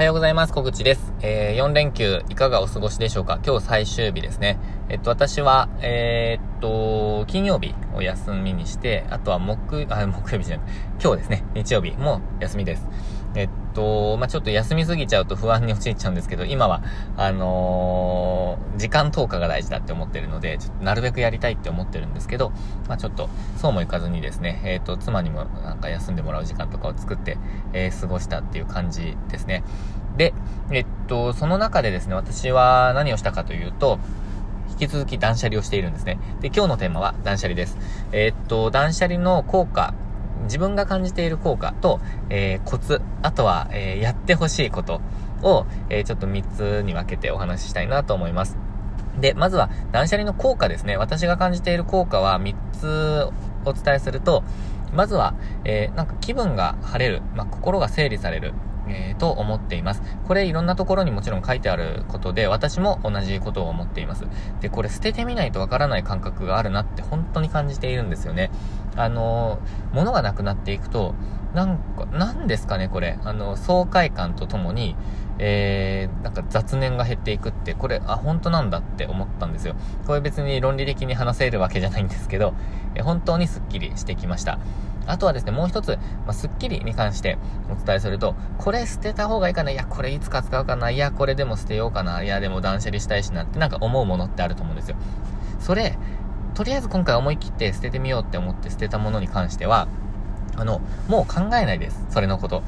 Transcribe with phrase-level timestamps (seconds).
[0.00, 0.54] はようございます。
[0.54, 1.12] 小口です。
[1.20, 3.38] えー、4連休いかがお過ごしでしょうか？
[3.44, 4.58] 今日最終日ですね。
[4.88, 10.66] えっと、私は、えー、っと、金曜日を休みにして、あとは木、あ、木曜日じゃない、
[11.02, 12.88] 今日ですね、日曜日も休みです。
[13.34, 16.82] えっと、まあ、ちょっと休みすぎちゃうと不安に陥っちゃうんですけど、今は、
[17.16, 22.50] あのー、時間投下が大事だって思ってるので、ちょっとなるべくやりたいって思ってるんですけど、
[22.88, 27.38] まあ、ちょっと、そうもいかずにですね、えっと、妻にもなんか休んでもらう時間とかを作って、
[27.72, 29.62] えー、過ごしたっていう感じですね。
[30.16, 30.34] で、
[30.70, 33.98] えっと、その中でですね、私は何をしたかというと、
[34.70, 36.18] 引き続き断捨離をしているんですね。
[36.40, 37.76] で、今日のテーマは断捨離です。
[38.12, 39.94] え、っと、断捨離の効果、
[40.44, 45.00] 自分が感じている効果と、えー、コツ、あとは、えー、やってほしいこと
[45.42, 48.56] を、えちょっと3つに分けてお話ししたいなと思います。
[49.20, 50.96] で、まずは断捨離の効果ですね。
[50.96, 53.28] 私が感じている効果は3つ
[53.64, 54.42] お伝えすると、
[54.94, 58.54] まずは、えなんか気分が晴れる、まあ、心が整理される。
[58.90, 60.02] えー、と思っています。
[60.26, 64.24] これいろんなところにもちろん書いてあることで、私も同じことを思っています。
[64.60, 68.50] で、これ捨ててみないとわからない感覚があるなって本当に感じているんですよね。
[68.96, 69.58] あの、
[69.92, 71.14] 物がなくなっていくと、
[71.54, 73.18] なんか、なんですかね、これ。
[73.24, 74.96] あの、爽快感とともに、
[75.38, 79.74] えー、なんか雑念が減っていくって、これ、あ、本当なんだって思ったんですよ。
[80.06, 82.54] これ別に論理的に話せるわけじゃないんですけど、
[82.94, 84.58] え本当にスッキリしてきました。
[85.10, 87.38] あとはですね、もう一つ、まあ、スッキリに関して
[87.70, 94.96] お伝えすると、これ捨てた方がいいかな、いや、これいつか使うかな、いや、これでも捨てようかな、いや、でも断捨離したいしなってなんか思うものってあると思うんですよ。
[95.58, 95.98] それ、
[96.54, 99.88] とりあえず今回思い切って捨ててみようって思って捨てたものに関しては、
[100.56, 102.04] あの、もう考えないです。
[102.10, 102.62] それのこと。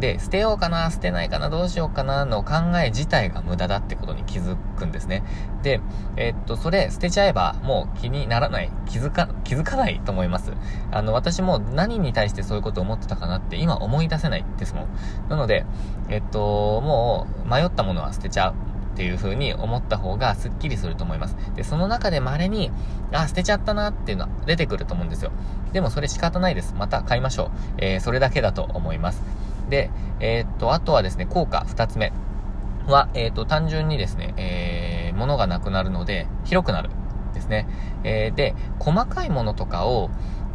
[0.00, 5.24] で、捨てようかな、捨てないかな、どうしようかな、の考え自体が無駄だってことに気づくんですね。
[5.62, 5.80] で、
[6.16, 10.52] えー、っと、それ捨てちゃえばもう気にならない、気づか、気づかないと思います。
[10.92, 14.86] あの、私も何に対してそういうことを思ってたかなって今思い出せないですもん。
[15.28, 15.64] なので、
[16.08, 18.54] えっと、もう迷ったものは捨てちゃう。
[18.88, 21.36] っていう風に思った方がスッキリすると思います。
[21.54, 22.72] で、その中で稀に、
[23.12, 25.30] あ、捨てちゃったなっていうのは出てくると思うんですよ。
[25.72, 26.74] でもそれ仕方ないです。
[26.76, 27.50] また買いましょう。
[27.78, 29.22] えー、それだけだと思います。
[29.68, 29.90] で、
[30.20, 32.12] えー、っと、あとはですね、効果2つ目
[32.86, 36.90] は、えー、っと、単純にですね、えー、物がなくなるので、広くなる。
[37.34, 37.68] ですね。
[38.04, 40.10] えー、で、細かいものとかを、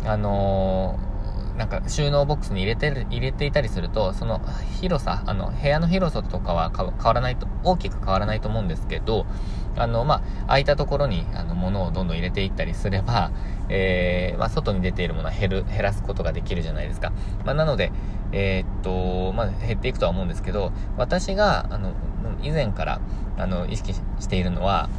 [0.06, 1.14] あのー
[1.58, 4.42] なんか収納ボックスに入れてる、入れていたりすると、その
[4.82, 9.28] 広さ、あの、部屋の広さとかは変わらないと、大きく変わらないと思うんですけど、
[9.76, 13.32] あの、まあ、空いたところに、あの、物をどんどん入れていったりすれば、
[13.70, 17.12] えー、まあ、外に出ているものは減る、減らすことができるじゃないですか。
[17.46, 17.92] まあ、なので、
[18.34, 21.94] えー、っと、まあ、減っていくとは思うんですけど、私が、あの、
[22.42, 23.00] 以前から、
[23.38, 24.90] あの、意識しているのは、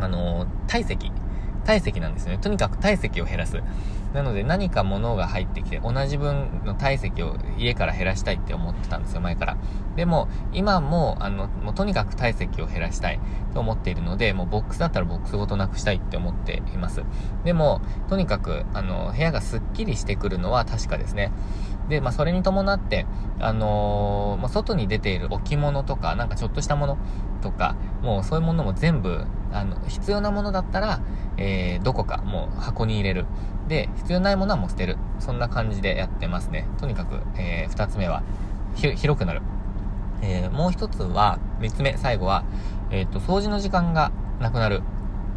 [0.00, 1.12] あの、体積。
[1.64, 2.38] 体積なんですよね。
[2.38, 3.62] とにかく体積を減らす。
[4.14, 9.56] なので何か物が入ってきて同じ分の体積を家から減らしたいって思ってたんですよ、前から。
[9.96, 13.18] でも、今も、あの、もうとにかく体積を減らしたい
[13.54, 17.02] と思っているので、もうボックスだったらボックスごとなくしたいって思っています。
[17.44, 21.32] でも、とにかく、あの、部屋がスッキリしてくるのは確かですね。
[21.88, 23.06] で、まあ、それに伴って、
[23.40, 26.98] あのー、まあ、外に出ている置物とか、なんかちょっとしたもの
[27.42, 31.00] とか、もうそういうものも全部、あの、必要なものだったら、
[31.36, 33.26] えー、どこかもう箱に入れる。
[33.68, 34.96] で、必要ないものはもう捨てる。
[35.18, 36.66] そんな感じでやってますね。
[36.78, 38.22] とにかく、えー、二つ目は、
[38.74, 39.42] 広くなる。
[40.22, 42.44] えー、もう一つは、三つ目、最後は、
[42.90, 44.82] えっ、と、掃除の時間がなくなる。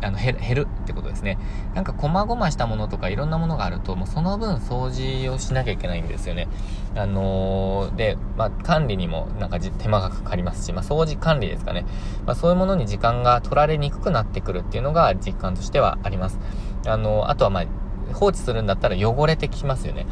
[0.02, 1.38] あの、減る、ってことですね。
[1.74, 6.48] なんか、細々したものとかいろんなものがあると、もうその分掃除をしなきゃいけないんですよね。
[6.96, 11.86] あのー、で、まあ、管理にもなんか手間がかかりますし、まあ、掃除管理ですかね。
[12.26, 16.40] まあ、そういうものに時間が取られにくくなってくるっていうのが実感としてはあります。
[16.86, 17.66] あのー、あとはまあ、
[18.14, 20.06] 放置するんだったら汚れてきますよね。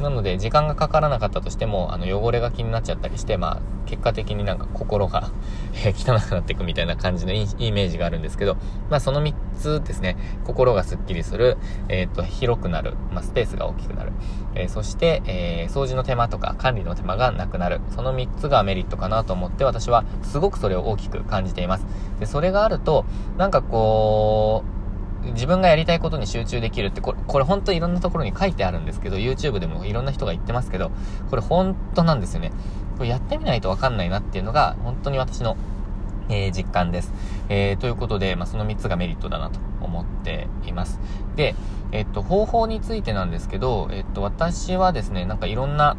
[0.00, 5.30] なので、時間がかからなかったとしても、あの、汚れが気になっちゃったりして、まあ、結果的になんか心が
[5.96, 8.56] 汚くなっていくみたいな感じのイメージがあるんですけど、
[8.90, 11.56] まあ、その3つですね、心がスッキリする、
[11.88, 14.12] えっ、ー、と、広くなる、まあ、スペースが大きくなる、
[14.54, 21.86] えー、そして、えー、掃除の手間とか管理の手間がなくなる、その3つがメリットかなと思って、私はすごくそれを大きく感じています。
[22.20, 23.06] で、それがあると、
[23.38, 24.76] なんかこう、
[25.32, 30.90] 自分がやりたいことに集中できるって、これ、これ本当いろんなところに書いてあるんですけど、YouTube でもいろんな人が言ってますけど、
[31.30, 32.52] これ本当なんですよね。
[32.96, 35.56] これやってみないとわかんないなっていうのが、本当に私の、
[36.28, 37.12] えー、実感です。
[37.48, 40.98] えー、ということで、まあ、その3つがメリットだなと思っています。
[41.36, 41.54] で、
[41.92, 45.96] えっと、方法についてなんですけど、えっと、私はですね、なんかいろんな、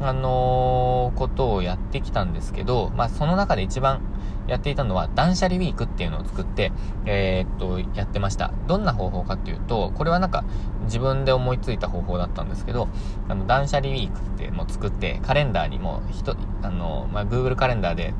[0.00, 4.00] あのー、ことをやってきたんですけど、まあ、その中で一番
[4.46, 6.72] やっていたのは、断捨離ウィークっていうのを作って、
[7.04, 8.52] えー、っと、やってました。
[8.66, 10.44] どんな方法かっていうと、これはなんか、
[10.84, 12.88] 自分で思いついた方法だったんですけど、
[13.28, 18.14] あの、断捨離ウィークっていう作って、カレンダーにも、人、あの、まあ、Google カレンダーで、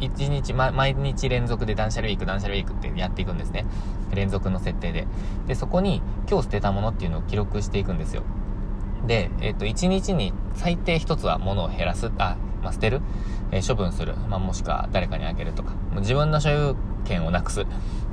[0.00, 3.66] 1日、ま、毎日連続で断捨離ウィーク、断捨離ウィークってやっていくんですね。
[4.12, 5.06] 連続の設定で。
[5.46, 8.22] で、そこに今日捨てたものっていうのを記録していくんですよ。
[9.06, 13.00] で、えっ、と、1日に最低1つは物を減らす、あ、まあ、捨てる、
[13.50, 17.66] えー、処分する、まあ、もしくは誰かにあげるとか、もう自分の所有権をなくすっ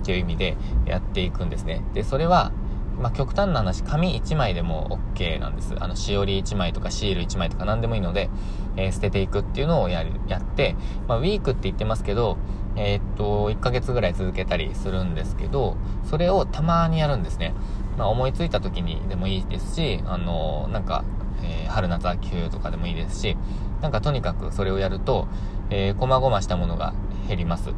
[0.03, 1.83] ていう意味でやっていくんですね。
[1.93, 2.51] で、それは、
[2.99, 5.75] まあ、極端な話、紙1枚でも OK なんです。
[5.79, 8.29] あの、しおり1枚とかシール1枚とか何でもいいので、
[8.75, 10.75] えー、捨てていくっていうのをやる、やって、
[11.07, 12.37] まあ、ウィークって言ってますけど、
[12.75, 17.53] えー、っと、1ヶ月ぐらい続けたりするんですけど、それをたまにやるんですね。
[17.97, 21.03] まあ、思いついた時にでもいいですし、あの、なんか、
[21.43, 23.37] えー、春夏秋冬とかでもいいですし、
[23.81, 25.27] なんかとにかくそれをやると、
[25.69, 26.93] えー、細々したものが
[27.27, 27.71] 減ります。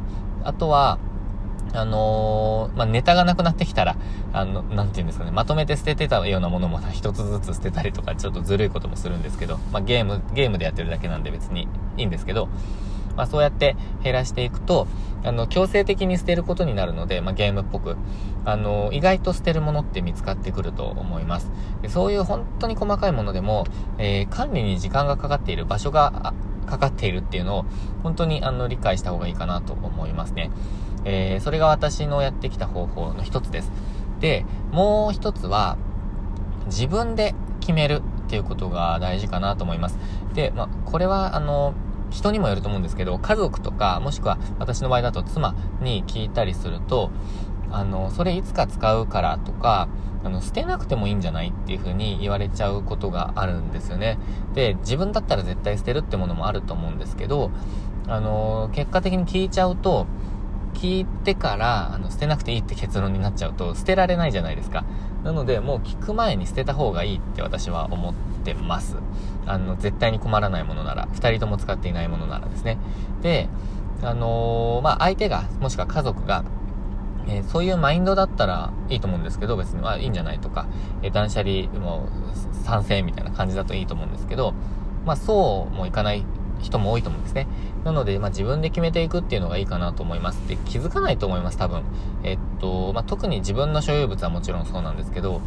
[0.44, 0.98] あとは、
[1.72, 3.96] あのー、まあ、ネタがなくなってきたら、
[4.32, 12.48] あの、なんて言うんですかね、まとめて捨ててたようなものも 一つずつ捨てたりとか、ちょっとずるいこともするんですけど、まあ、ゲーム、ゲームでやってるだけなんで別にいいんですけど、
[13.16, 14.86] まあ、そうやって減らしていくと、
[15.22, 17.96] あの、強制的に捨てることになるので、まあ、ゲームっぽく、
[18.44, 21.50] あの、意外と捨てるものって見つかってくると思います。
[21.82, 23.66] でそういう本当に細かいものでも、
[23.98, 26.34] えー、管理に時間がかかっている場所が
[26.66, 27.64] かかっているっていうのを、
[28.02, 30.50] 本当にあの、理解した方がいいかなと思いますね。
[31.04, 33.72] えー、それが私のやってきた方法の一つです。
[34.20, 35.76] で、もう一つは、
[36.66, 39.98] 自分で決めるっていうことが大事かなと思います。
[40.34, 41.74] で、まあ、これは、あの、
[42.10, 47.10] 人にもよると思うんですけど、家族とか、もしくは私の場合だと妻に聞いたりすると、
[47.70, 49.88] あの、それいつか使うからとか、
[50.22, 54.18] あの、捨てなくてもいいんじゃないっていう風に言われちゃうことがあるんですよね。
[54.54, 57.50] で、自分だったら絶対捨てるってものもあると思うんですけど、
[58.06, 60.06] あの、結果的に聞いちゃうと、
[60.74, 64.84] 聞いてから、あの、捨てなくていいって結論になっちゃうと、捨てられないじゃないですか。
[65.24, 68.14] なので、もう聞く前に捨てた方がいいって私は思っ
[68.44, 68.96] てます。
[69.46, 72.78] あの、絶対に困らないものなら、二人とも使っていないものならですね。
[73.22, 73.48] で、
[74.02, 76.44] あのー、まあ、相手が、もしくは家族が、
[77.28, 80.66] えー、そういうマインドだったらいいと思うんですけど、別に、あ、いいんじゃないとか、
[81.02, 82.08] えー、断捨離も
[82.64, 84.54] 賛成みたいな感じだといいと思うんですけど、
[85.04, 86.24] まあ、そうもいかない
[86.62, 87.46] 人も多いと思うんですね。
[87.84, 90.46] なので、まあ、自分で決めていくっていうのがいいかなと思います。
[90.48, 91.82] で、気づかないと思います、多分。
[92.22, 95.40] えっと、まあ、特に自分の所有物はもちろんそうなんですけど、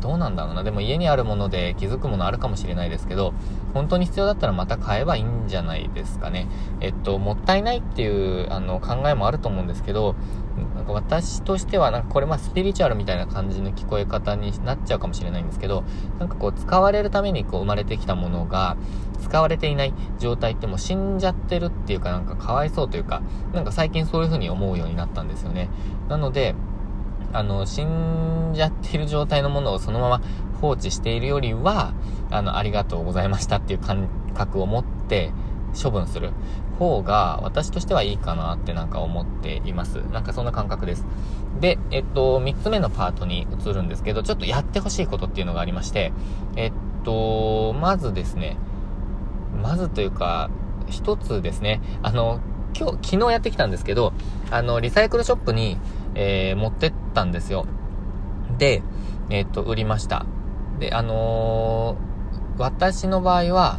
[0.00, 0.62] どうなんだろうな。
[0.62, 3.32] でも家にあるもので気づくものあるかもしれないですけど、
[3.74, 6.46] 本当に必要だったらまた買えばいいんじゃないですかね。
[6.80, 10.14] えっと、もったいないっていう、あの、考えもあると思うんですけど、
[10.76, 15.84] なんか私としては、なんかこれまあスピリチュアルみたいな感じの聞こえ方になっちゃうかもしれないんですけど、
[16.18, 18.76] なんかこう使われるためにこう生まれてきたものが、
[19.20, 23.22] 使われていない状態ってもう死んじゃってるっていうかなんかかわいそうというか、
[23.52, 25.68] なんか最近そういう風に思うようになったんですよね。
[26.08, 26.54] なので、
[27.32, 30.22] あの、死んじゃってる状態のものをそのまま
[30.60, 31.92] 放置しているよりは、
[32.30, 35.32] あの、ありがとうございましたっていう感覚を持って
[35.80, 36.32] 処分する
[36.78, 39.96] 方が私としてはいいかなってなんか思っています。
[40.12, 41.04] なんかそんな感覚です。
[41.60, 46.12] で、えっと、3つ目のパートに移るんですけど、ちょっとやってほしいことっていうのがありまして、
[46.56, 46.72] えっ
[47.04, 48.56] と、まずですね、
[49.62, 50.50] まずというか、
[50.88, 52.40] 一つですね、あの、
[52.78, 54.12] 今日、昨日やってきたんですけど、
[54.50, 55.78] あの、リサイクルショップに、
[56.14, 57.66] えー、持ってったんですよ。
[58.58, 58.82] で、
[59.30, 60.26] えー、っと、売りました。
[60.78, 63.78] で、あのー、私の場合は、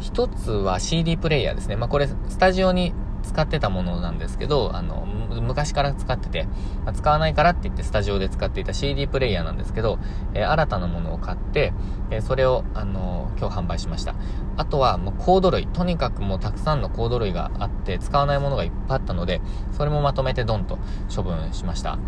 [0.00, 1.76] 一つは CD プレイヤーですね。
[1.76, 2.92] まあ、これ、スタジオに
[3.22, 5.06] 使ってたものなんですけど、あの、
[5.40, 6.44] 昔から使ってて、
[6.84, 9.98] まあ、使わないからって言ってスタジオで使っていた CD プレイヤーなんですけど、
[10.34, 11.72] えー、新たなものを買って、
[12.10, 14.14] えー、それを、あのー、今日販売しました。
[14.56, 15.66] あとは、もうコード類。
[15.66, 19.40] とにかくもうたくさんのコード類があって、使わないものがいっぱいあったので、
[19.72, 20.78] それもまとめてドンと
[21.14, 21.98] 処分しました。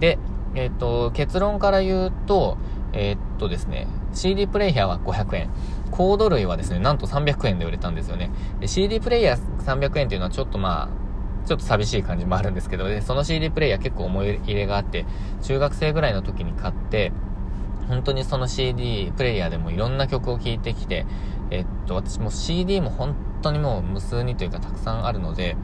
[0.00, 0.18] で、
[0.54, 2.56] えっ、と、結論から言うと、
[2.92, 5.50] えっとですね、CD プレイヤーは500円。
[5.88, 8.30] コード類はですね、なんと300円で売れたんですよね。
[8.60, 10.88] で、CD プレイヤー300円っていうのはちょっとまあ、
[11.46, 15.06] ちょっと寂しい感じもあるんですけど、で、その CD プレイヤー結構思い入れがあって、
[15.42, 17.12] 中学生ぐらいの時に買って、
[17.88, 21.06] 本当にその CD プレイヤーでもいろんな曲を聴いてきて、
[21.50, 25.56] えっと、私も CD も本当にもう無数にというかたくさんあるので、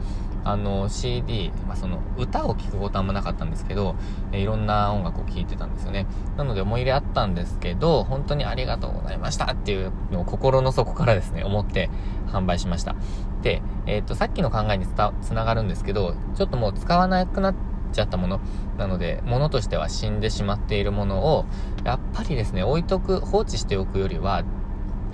[0.45, 3.95] あの CD、まあ、その歌を聴くことはあんまなかったんですけど、
[4.31, 6.05] えいろんな音楽を聴いてたんですよね。
[6.37, 11.89] なので思い入れあったんですけど、本当にありがとうございましたっていうのを心の底からですね、思って
[12.27, 12.95] 販売しました。
[13.41, 17.55] で、えっ、と、さっきの考えにつながるんですけど、ちょっともう使わなくなっ
[17.91, 18.39] ちゃったもの。
[18.77, 21.45] なので、物としては死んでしまっているものを、
[21.83, 24.43] やっぱりですね、置いとく、放置しておくよりは、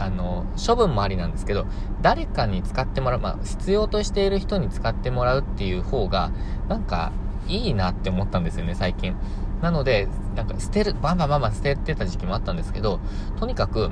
[0.02, 1.66] あの、処分もありなんですけど、
[2.02, 6.32] 誰かに使ってもらう、まあ、必要としている人に使ってもらうっていう方が、
[6.68, 7.12] なんか、
[7.48, 9.16] いいなって思ったんですよね、最近。
[9.62, 13.00] なので、なんか捨てる、バンバンバンバン捨ててた時期もあったんですけど、
[13.40, 13.92] とにかく、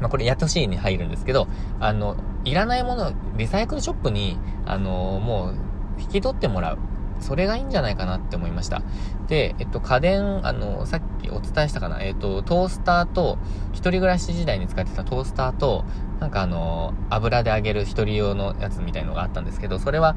[0.00, 1.46] まあ、これやってほしいに入るんですけど、
[1.78, 6.78] あの、いらないもの、リサイクルショップに、あの、もう、引き取ってもらう。
[7.20, 8.82] それがいいんじゃないかなって思いました。
[9.28, 13.38] で、えっと、家電、あの、さっきお伝えしたかな、えっと、トースターと、
[13.72, 15.84] 一人暮らし時代に使ってたトースターと、
[16.20, 20.16] なんかあの、油で揚げる一人用のやつみたいのがあったんですけど、それは、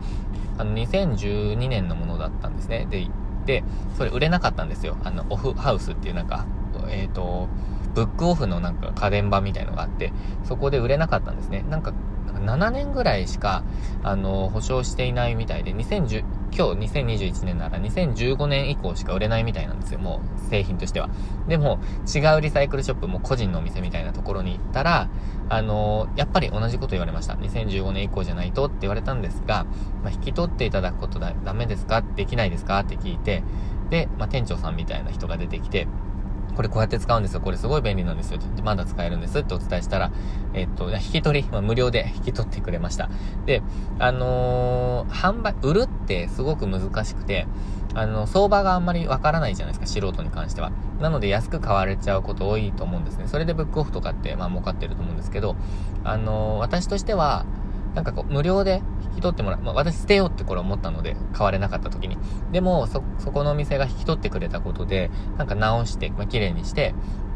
[0.58, 2.88] あの、2012年のものだったんですね。
[2.90, 3.08] で、
[3.46, 3.64] で、
[3.98, 4.98] それ売れなかったんですよ。
[5.04, 6.46] あの、オフハウスっていうなんか、
[6.90, 7.48] えっ、と、
[7.96, 11.66] ブックオフのなんか家電版みたいのがあって、そこで売れなかったんですね。
[11.70, 11.94] なんか、
[12.46, 13.64] 7年ぐらいしか、
[14.04, 16.24] あの、保証していないみたいで、2010、
[16.58, 21.10] 今日2021年なら2015年以降しか売れないみたいなんですよ、もう製品としては。
[21.48, 21.80] でも、
[22.14, 25.08] 違うリサイクルショップも個人のお店みたいなところに行ったら、
[25.50, 27.36] あのやっぱり同じこと言われました。
[27.36, 29.66] 2015年以降じゃないとって言われたんですが、
[30.04, 32.02] まあ、引き取っていただくことだ、ダメですか？
[32.02, 32.80] できないですか？
[32.80, 33.44] って聞いて、
[33.92, 35.88] で、まあ、店長さんみたいな人が出てきて、
[36.58, 37.42] これこうやって使うんですよ。
[37.42, 38.40] これすごい便利なんですよ。
[38.64, 40.12] まだ使えるんですってお伝えしたら、
[40.56, 43.12] えっと、引き取り、まあ、無料で引き取ってくれました。
[43.46, 43.62] で、
[44.00, 47.46] あのー、販売、売るってすごく難しくて、
[47.94, 50.72] あの、相場があんまりわからないじゃないですか、素人に関しては。
[51.00, 53.28] なので安く買われちゃうこと多いと思うんですね。
[53.28, 55.56] それでブックオフとかって、まあ儲かってると思うんですけど、
[56.04, 57.46] あのー、私としては、
[57.98, 59.60] なんかこう、無料で引き取ってもらう。
[59.62, 62.16] まあ、私捨てようってこれ思ったので、買われなかった時に。
[62.52, 66.94] でも、そ、そこのお店が引き取ってくれたことで、なんか直して、まあ、綺麗にして、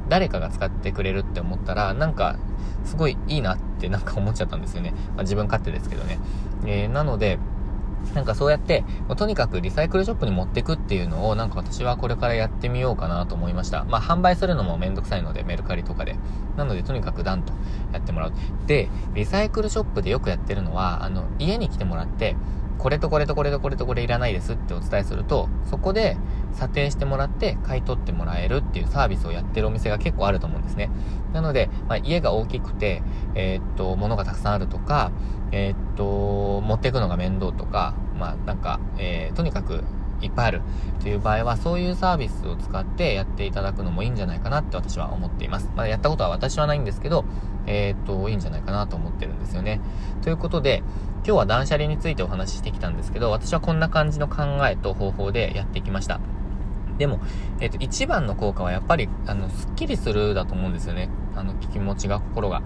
[0.08, 2.38] 誰かが使ってくれるって思ったら、なんか、
[2.86, 4.91] すごいいいなってなんか思っちゃったんですよね。
[5.15, 6.20] まあ、自分勝手ですけどね。
[6.68, 7.39] えー、なので、
[8.13, 13.86] なんかそうやって、とにかくリサイクルショップに持ってくっていうのを、なんか私はこれからやってみようかなと思いました。
[13.86, 16.17] まあ販売するのもめんどくさいので、メルカリとかで。
[16.58, 17.53] なので、とにかくダンと
[17.93, 18.34] やってもらう。
[18.67, 22.36] で、リサイクルショップでよくやってるのは、あの、家に来てもらって、
[22.78, 26.18] これとこれとこれとこれとこれいらないですってお伝えすると、そこで
[26.54, 30.90] 査定してもらって買い取ってもらえるっていうサービスをやってるお店が結構あると思うんですね。
[31.34, 33.04] なので、まあ、家が大きくて、
[33.36, 35.12] えー、っと、物がたくさんあるとか、
[35.51, 39.84] えー、っと、持っていくのが面倒とか、まあ、なんか、えー、とにかく
[40.22, 40.62] いっぱいある
[41.01, 45.70] という場合は、そういうサービスを使ってやっていただくのもいいんじゃないかなって私は思っています。
[45.75, 47.25] まだやったことは私はないんですけど、
[47.66, 49.82] えー、っと、いいんじゃないかなと思ってるんですよね。
[50.22, 50.84] ということで、
[51.24, 56.20] 今日は断捨離についてお話ししてきたんですけど、私はこんな感じの考えと方法でやってきました。
[56.98, 57.20] でも、
[57.60, 61.10] えっ、と、一番の効果はやっぱり、あの、スッキリするだと思うんですよね。
[61.36, 62.62] あの、気持ちが、心が。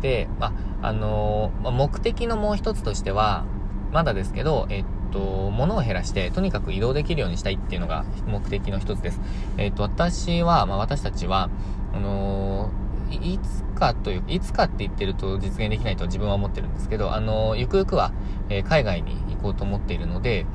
[0.00, 3.44] で、まあ、のー、目的のもう一つとしては、
[3.92, 9.20] まだですけど、えっと、物を減らして、とにかく移動できるようにしたいっていうのが目的の一つです。
[9.56, 11.50] えっと、私は、まあ、私たちは、
[11.94, 18.12] あのーいつかという、いつかって言ってると実現できないと自分は思ってるんですけど、あの、ゆくゆくは、
[18.48, 20.46] えー、海外に行こうと思っているので、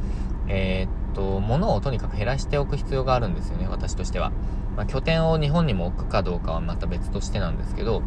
[0.48, 4.32] え、っと、物をとにかく減らしておく必要があるんですよね、私としては。
[4.76, 8.02] まあ、拠点を日本にも置くかどうかはまた別としてなんですけど、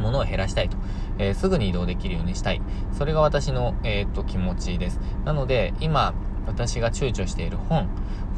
[0.00, 0.76] 物を減らしたいと。
[1.18, 2.60] えー、すぐに移動できるようにしたい。
[2.96, 5.00] それが私の、えっと、気持ちです。
[5.24, 6.14] なので、今、
[6.46, 7.88] 私が躊躇している本、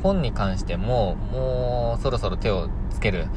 [0.02, 3.28] 本に関しても、もうそろそろ手をつける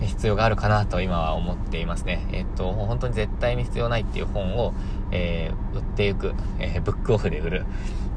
[0.00, 2.26] 必要があるかなと今は思っていますね。
[2.32, 4.74] えっと、本当に絶対に必要ないっていう本を、
[5.12, 7.66] えー、売っていく、えー、ブックオフで売る。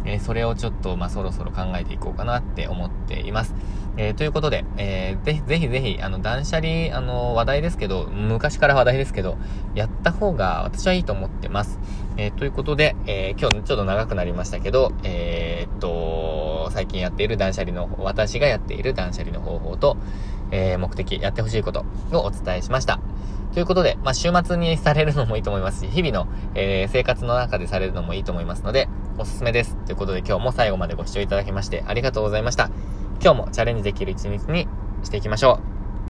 [0.06, 3.54] えー、それをちょっと、まあ、そろそろ考えていこうかなって思っています。
[3.98, 9.38] えー、ということで、えー、ぜひぜひぜひ、あの、断捨離、あの、話題ですけど、昔から話題ですけど、
[9.74, 11.80] やった方が私はいいと思ってます。
[12.16, 19.98] えー、ということで、えー、今日ちょっと長くなりましたけど、えー、っと、最近やっている断捨離の、私がやっている断捨離の方法と、
[20.52, 23.00] えー、目的、やってほしいことをお伝えしました。
[23.54, 28.88] ということで、まあ、週末にされるのもいいと思いますし、日々の、えー、生活の中でされるのもいいと思いますので、
[29.18, 29.76] おすすめです。
[29.88, 32.70] ということで今日も最後までご視聴いただきましてありがとうございました。
[33.22, 34.68] 今日もチャレンジできる一日に
[35.04, 35.77] していきましょう。